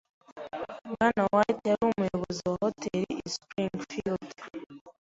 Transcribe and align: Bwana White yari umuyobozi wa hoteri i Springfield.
Bwana 0.91 1.23
White 1.33 1.65
yari 1.71 1.83
umuyobozi 1.91 2.41
wa 2.49 2.55
hoteri 2.63 3.11
i 3.27 3.27
Springfield. 3.35 4.29